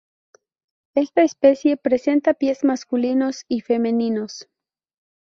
Esta 0.95 1.21
especie 1.21 1.77
presenta 1.77 2.33
pies 2.33 2.63
masculinos 2.63 3.45
y 3.47 3.61
femeninos. 3.61 4.49